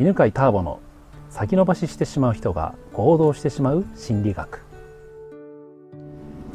[0.00, 0.80] 犬飼ターボの
[1.28, 4.62] 先延ばししてしまう人が行動してしまう心理学。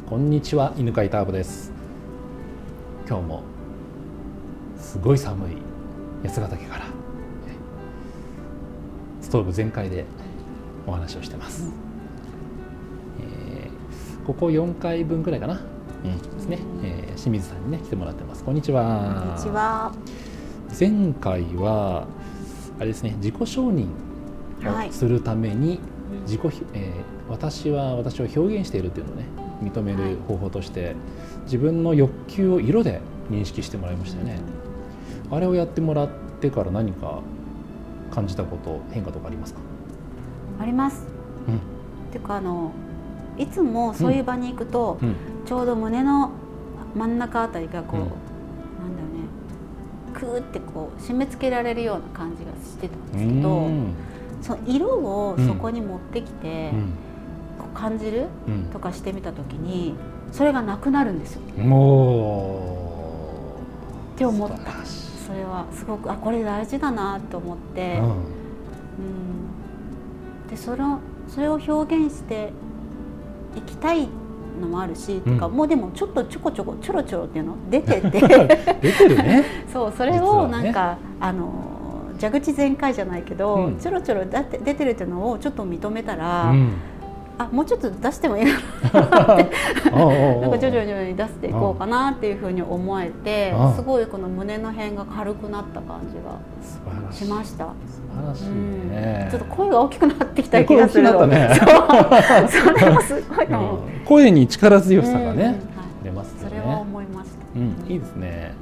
[0.08, 1.72] こんにちは犬飼ターボです。
[3.08, 3.42] 今日も
[4.76, 5.56] すごい寒い
[6.24, 6.84] 八ヶ岳から
[9.20, 10.04] ストーブ全開で
[10.86, 11.70] お話をしてます、
[13.20, 15.60] えー、ここ4回分くらいかな、
[16.04, 18.42] うん、ですね、えー、清水さんにね来てもらってます。
[18.42, 19.22] こんにちは。
[19.22, 19.92] こんにちは。
[20.78, 22.06] 前回は
[22.78, 23.86] あれですね自己承認
[24.88, 25.80] をするために
[26.22, 29.24] 自己、はい、えー、私は私を表現しているというのをね
[29.62, 30.94] 認める方法として、はい、
[31.44, 33.00] 自分の欲求を色で
[33.30, 34.38] 認識してもらいましたよね、
[35.30, 36.08] あれをやってもらっ
[36.40, 37.20] てから何か
[38.10, 39.60] 感じたこと変化とかありますか？
[40.60, 41.06] あります、
[41.48, 41.58] うん、っ
[42.10, 42.72] ていうかあの
[43.36, 45.08] いつもそういう場に行くと、うん。
[45.08, 45.14] うん、
[45.46, 46.32] ちょうど胸の
[46.96, 53.70] 真ん中あたりがこう、クーってこう締め付けられるような感じがしてたんですけど
[54.42, 56.72] その色をそこに持ってきて、
[57.58, 58.28] こう感じる、
[58.72, 59.94] とかしてみた時に
[60.30, 61.40] それがなくなるんですよ。
[61.40, 61.44] っ
[64.16, 64.56] て思った。
[65.28, 68.16] それはすごくあこれ大事だなと思って、うん、うん、
[70.48, 72.50] でそれをそれを表現して
[73.54, 74.08] いきたい
[74.58, 78.10] のもあるし、うん、かもうでもちょっとちょこちょこちょろちょろっていうの出てて。
[78.80, 79.44] 出てるね。
[79.72, 81.50] そうそれをなんか、ね、あの
[82.20, 86.72] 蛇口全開じゃないけど、うん、ちょろちょろだって出てるっていうのをちょっと認めたら、うん
[87.38, 88.52] あもうちょっと出してもいいな。
[88.52, 97.66] っ てなんか徐々に出していこうかなっていうふうに思えてすごいこの胸の辺が軽くなった感じがしました。
[97.86, 98.44] 素晴らしい
[98.90, 101.04] ね、うん、ちょっと声が大きくなってきた気がする。
[101.28, 101.50] ね、
[102.48, 103.46] それもすごい
[104.04, 105.54] 声に力強さがね、はい、
[106.04, 106.48] 出ますね。
[106.48, 108.54] それは思いました、うん、いいですね。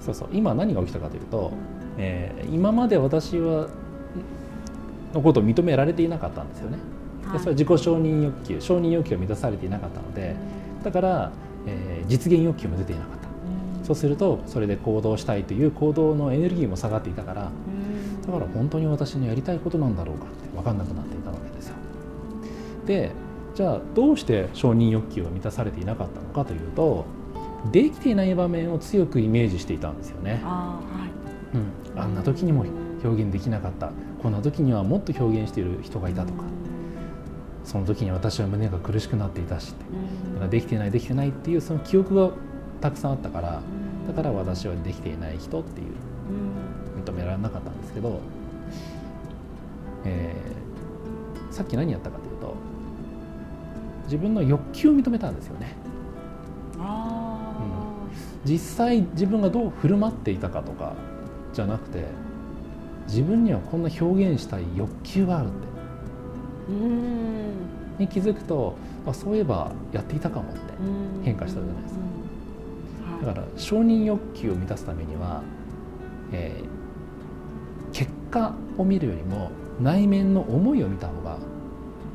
[0.00, 0.28] そうそう。
[0.32, 1.52] 今何が起きたかというと、
[1.96, 3.68] えー、今まで私は
[5.14, 6.78] のことを認められていなかったんですよね
[7.32, 10.34] でそれは自己承認欲求承認欲求が満たされていなかったので
[10.82, 11.32] だから、
[11.66, 13.28] えー、実現欲求も出ていなかった、
[13.84, 17.50] そうするとそれで行動したいという行動のエネルギーも下がっていたから、
[18.26, 21.74] だから本当に私のやりたいことなんだろうかって分かんなくなっていたわけですよ。
[22.86, 23.12] で
[23.54, 27.06] じゃあどうして承認欲求が満たされていなかったのかというと
[27.72, 30.40] できていない場面を強くイメージしていたんですよね。
[30.44, 31.10] あ,、はい。
[31.56, 32.64] うん、あんな時にも
[33.02, 33.90] 表現できなかった。
[34.22, 36.44] こんな時にはもっと表現している人がいたとか。
[37.68, 39.74] その時に私は胸が苦しくなっていたし、
[40.40, 42.30] うん、できてないできてないっていうその記憶が
[42.80, 43.60] たくさんあったから、
[44.06, 45.88] だから私はできていない人っていう
[46.98, 48.20] 認められなかったんですけど、
[50.06, 52.54] えー、さっき何やったかというと
[54.04, 55.76] 自分の欲求を認めたんですよね。
[56.78, 57.52] あ
[58.44, 60.94] うん、実際自分がどう振る舞っていたかとか
[61.52, 62.06] じゃなくて
[63.08, 65.77] 自分にはこんな表現したい欲求があるって
[66.68, 70.60] に気づくとあそういえばやっていたかもって
[71.24, 72.00] 変化したじゃないですか。
[73.26, 75.42] だから承認欲求を満たすためには、
[76.32, 81.38] えー、結果を見るよりも内面の思いを見た方が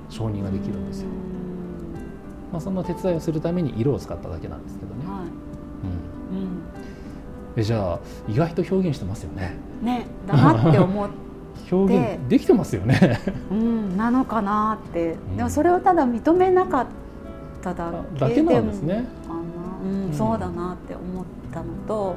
[0.10, 1.08] 承認ができるんですよ。
[2.52, 5.06] まあ、そんな手伝いをするために色を使っただけなんですけどね。
[5.06, 6.62] はいうんうん、
[7.56, 9.58] えじゃあ意外と表現してますよね。
[9.82, 11.10] ねだなって思っ
[11.72, 13.20] 表現できてますよね。
[13.52, 16.86] うん、なのかなって、でもそれをただ認めなかっ
[17.62, 17.92] ただ
[18.30, 19.06] けなんですね。
[19.84, 22.16] うん、そうだなって思ったのと、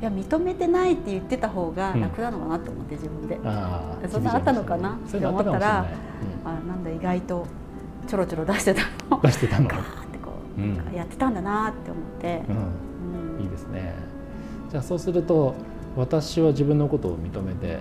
[0.00, 5.86] いや認めてないって言ってた方が楽なのかなと思って自分で、あそんなあったのかなって思ったら、
[6.44, 7.46] あなんだ意外と
[8.06, 9.20] ちょろちょろ出してたの。
[9.22, 9.68] 出してたの。
[9.68, 10.32] ガーってこ
[10.92, 12.42] う、やってたんだなって思って、
[13.42, 13.94] いいですね。
[14.70, 15.54] じゃあそうすると
[15.96, 17.78] 私は自分のことを認めて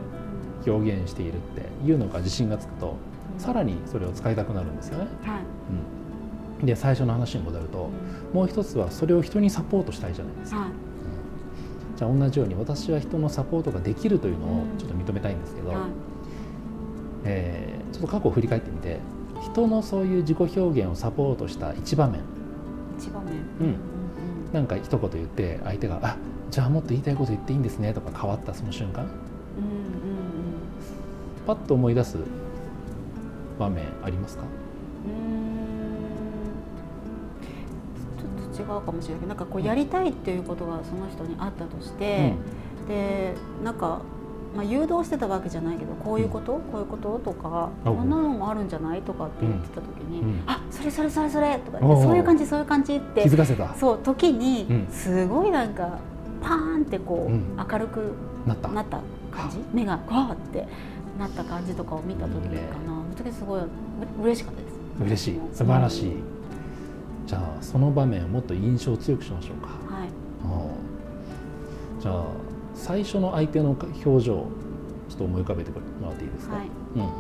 [0.66, 2.96] 表現しているっていうのが自信がつくと、
[3.38, 5.08] さらにそれを使いたくなるんですよね。
[5.24, 5.42] はい。
[6.60, 7.90] うん、で最初の話に戻ると、
[8.30, 10.60] うん、もう一つはそれを人にサポートしたいじゃないですか。
[10.60, 15.80] はい、うん、じゃあ同じように私は人のサポートができるというのをちょっと認めたいんですけど、はい、
[17.26, 19.00] えー、ちょっと過去を振り返ってみて
[19.42, 22.22] 人のそういう自己表現をサポートした一場面。
[22.98, 23.76] 一場面、うん、
[24.54, 26.18] なんか一言言って相手が「あ
[26.52, 29.08] じゃあもっと言いたいこと言っていいんですね」とか変わったその瞬間、
[31.52, 32.18] パッと思い出す
[33.60, 34.44] 場面ありますか？
[38.18, 39.20] ちょっと違うかもしれない。
[39.20, 42.36] けどなんかこうやりたいっていうことがその人にあったとして、
[42.84, 44.00] うん、でなんか、
[44.56, 47.20] まあ、誘導してたわけじゃないけどこういうこと、うん、こういうこと？
[47.20, 49.02] とかこんなのもあるんじゃない？
[49.02, 53.76] とかって言ってた時に「うん、あそれそれそれそれ」とかそういう感じそういう感じって気づかせた？
[53.76, 56.00] そう時にすごいなんか
[56.42, 57.32] パーンってこう、
[57.72, 58.14] 明るく
[58.48, 58.70] なった。
[59.32, 59.58] 感じ？
[59.74, 60.68] 目がわーって
[61.22, 62.60] なった感じとかを見た時かな、
[63.16, 63.62] その時すごい
[64.22, 64.74] 嬉しかったです。
[65.06, 65.40] 嬉しい。
[65.54, 66.22] 素晴らしい、うん、
[67.28, 69.68] じゃあその場面をもっと印象強くしましょうか。
[69.94, 70.10] はい。
[72.02, 72.26] じゃあ
[72.74, 74.48] 最初の相手の表情ちょ
[75.14, 77.12] っと思い浮かべてもらっていいですか、はい、うんうんうん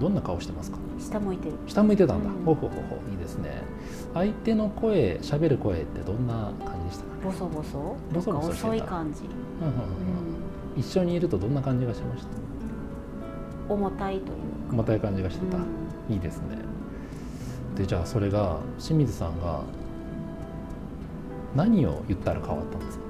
[0.00, 0.78] どんな顔してますか？
[0.98, 1.54] 下向いてる。
[1.66, 3.62] 下向いてたんだ、うん、ほほほほいいですね。
[4.14, 7.24] 相手の声喋る声ってどんな感じでしたかね？
[7.24, 7.96] ボソボソ？
[8.12, 9.22] ボソボソ遅い感じ、
[9.60, 9.74] うんうん。
[10.74, 12.28] うん、一緒にいるとどんな感じがしました？
[13.72, 15.64] 重たいという重たい感じがしてた、うん、
[16.12, 16.58] いいですね。
[17.76, 19.60] でじゃあそれが清水さんが
[21.54, 23.04] 何を言ったら変わったんですか？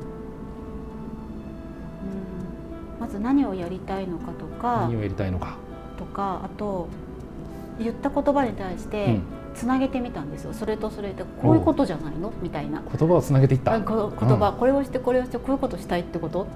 [3.01, 4.83] まず何をやりたいのかとか。
[4.83, 5.57] 何をやりたいのか。
[5.99, 6.89] とかあと
[7.79, 9.19] 言った言葉に対して
[9.55, 12.33] つなげてみたんですよ、それとそれってこういうことじゃないの？
[12.43, 12.83] みたいな。
[12.99, 13.79] 言葉をつなげていった？
[13.79, 16.45] 言葉、うん、これをしてこれをしてこういうことしたいってこと？
[16.45, 16.47] っ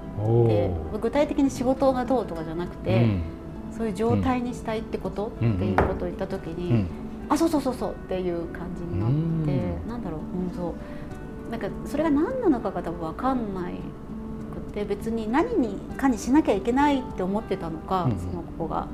[0.47, 0.71] て。
[1.01, 3.21] 具体的に仕事がどうとかじゃなくて、うん、
[3.77, 6.87] そういう状態にしたいってこと、っていうことを言った時に、うん、
[7.29, 9.09] あそうそうそうそうっていう感じになっ
[9.45, 9.51] て、
[9.83, 11.51] うん、なんだろう、うん、そう。
[11.51, 13.75] なんかそれが何なのかが多分分かんない
[14.53, 18.87] くて別に何にかにしなきゃいけないって思ってたのか、その子が。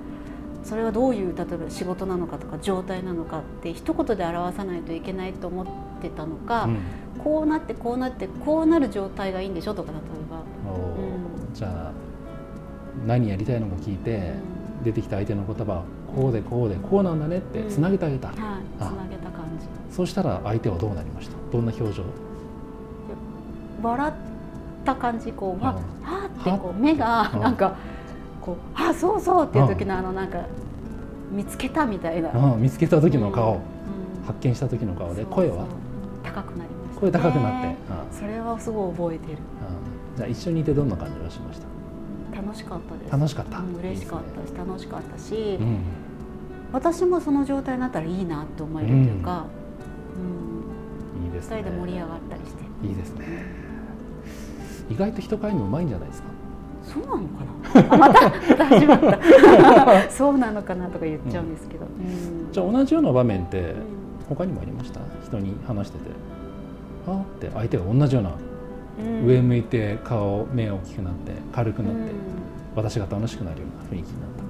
[0.64, 5.68] それはどういう例えば仕事なのかとか状態なのかって一言で表さないといけないと思っ
[6.02, 6.78] てたのか、うん、
[7.22, 10.02] こうなってこうなってこうなる状態がいいんでしょとか例え
[10.32, 10.38] ば、
[10.74, 11.92] うん、じゃあ
[13.06, 14.53] 何やりたいのか聞いて、うん、
[14.84, 15.84] 出てきた相手の言葉
[16.16, 19.68] こうでこうでこうなんだねってつなげてあげた、はい、つなげた感じ。
[19.96, 21.36] そうしたら相手はどうなりました？
[21.52, 22.04] どんな表情？
[23.82, 24.14] 笑っ
[24.86, 27.76] た感じこうわはってこう目がなんか
[28.42, 30.40] こう「あそうそう」っていう時のあのなんか
[31.32, 33.60] 見つけたみたいな、うん、見つけた時の顔、うん、
[34.26, 35.66] 発見した時の顔で声は？
[36.24, 37.76] 高くなりました、声高くなって、
[38.12, 39.38] それはすごい覚えてる、
[40.16, 41.68] じゃあ一緒にいてどんな感じがしました？
[42.36, 43.12] 楽しかったです。
[43.12, 45.78] 楽しかった、うん、嬉しかったし、ね、楽しかったし、うん、
[46.72, 49.46] 私もその状態になったらいいなって思えるというか、
[50.18, 51.58] うん、いいですね。
[51.58, 52.64] 2人で盛り上がったりして。
[52.88, 53.46] いいですね。
[54.90, 56.28] 意外と人変えるのうまいんじゃないですか？
[56.84, 57.46] そうなのか
[57.90, 57.98] な？
[57.98, 58.30] また
[58.66, 60.12] 始まった。
[60.12, 63.76] そうなのかなとか言っちゃうんですけど、うん、じゃあ同じような場面って
[64.28, 65.00] 他にもありました？
[65.26, 66.12] 人に話してて。
[67.06, 68.36] あって相手が同じような、うん、
[68.98, 72.08] 上向いて顔目大きくなって軽くなって、うん、
[72.76, 74.44] 私が楽しくなるような雰囲気になった。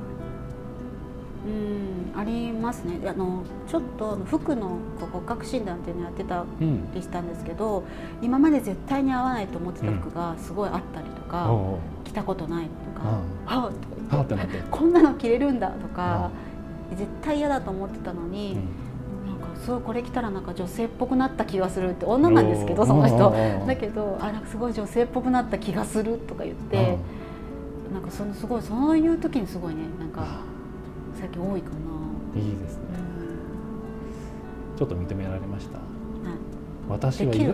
[1.48, 2.19] うん。
[2.19, 3.00] ありますね。
[3.07, 4.78] あのちょっと服の
[5.12, 6.45] 骨格診断っていうのやってた
[6.94, 7.81] りしたんですけど、う
[8.22, 11.50] ん、今まで絶対に合わないと思ってた服がすごいあったりとか、
[12.04, 13.07] 着たことないとか
[13.45, 13.72] 「は
[14.07, 16.30] あ」とか こんなの着れるんだ」とか
[16.92, 18.57] 絶対嫌だと思ってたのに。
[19.63, 23.33] すごいこれ着たらなんか女性っぽくなった気がするって女なんですけどその人
[23.65, 26.98] だけどあなんかすごい女性っぽくなった気がするとか言って
[27.94, 30.42] なんかそのすごいそういう時にすごいねなんか
[31.19, 31.75] 最近多いかな。
[32.42, 32.83] いいですね。
[34.77, 35.77] ちょっと認められました。
[36.89, 37.45] 私は意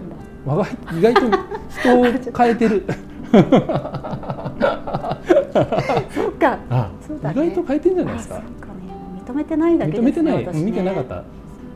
[1.02, 1.22] 外と
[1.70, 2.04] 人を
[2.38, 2.86] 変えてる。
[3.30, 3.38] そ
[6.28, 6.58] うか。
[7.06, 8.42] そうだ、ね、意外と変えてんじゃないですか。
[9.28, 11.24] 認めてないだけ認めてない、ね、見てなかった。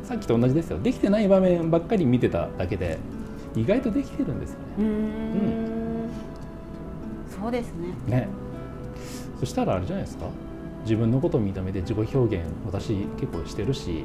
[0.03, 0.79] さっきと同じですよ。
[0.79, 2.97] できてない場面ばっかり見てただけで、
[3.55, 4.65] 意外とできてるんですよね。
[4.79, 6.09] うんうん、
[7.41, 7.87] そうですね。
[8.07, 8.27] ね。
[9.39, 10.25] そしたらあれじゃないですか？
[10.83, 14.03] 自分のことを認めて自己表現私結構してるし、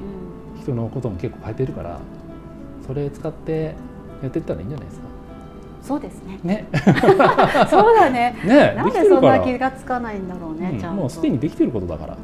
[0.56, 1.98] うん、人のことも結構変えてるから
[2.86, 3.74] それ使って
[4.22, 5.08] やっていったらいいんじゃないですか？
[5.82, 6.38] そうですね。
[6.44, 6.66] ね。
[7.70, 8.36] そうだね。
[8.44, 10.78] ね、なんでそんな気がつかないんだろうね。
[10.82, 12.16] うん、もうすでにできてることだから。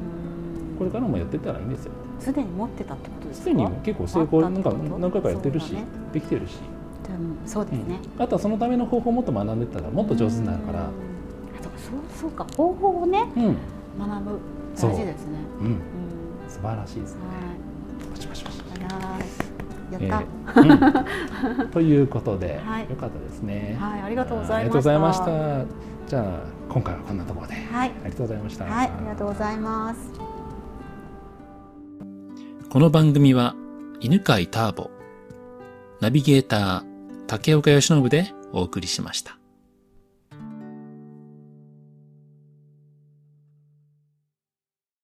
[0.79, 1.93] これからもやってったらいいんですよ。
[2.21, 3.45] すでに持ってたってことですか？
[3.45, 6.59] すでに結構成功なんか何回かやってるし、ね、できてるし。
[7.47, 10.89] そうですね、うん、あとはそのための方法をもっと学んでったらもっと上手になるから。
[11.77, 13.57] そうそうか方法をね、うん、
[13.99, 14.39] 学ぶ
[14.75, 15.39] 大事ですね。
[15.61, 15.81] うん、
[16.49, 17.21] 素晴らしいですね。
[18.13, 18.65] パチパチパチ。
[19.93, 23.77] やった、えーうん、 ということで、はい、よかったですね。
[23.79, 24.57] はい、ありがとうございました。
[24.57, 25.27] ありがとうございました。
[26.09, 26.25] じゃあ
[26.73, 28.65] 今回はこんなところで、はい、ありがとうございました。
[28.65, 30.34] はい、ありがとうございます。
[32.75, 33.55] この番組は
[34.01, 34.91] 犬飼ターボ、
[36.01, 39.39] ナビゲーター竹岡由伸でお送りしました。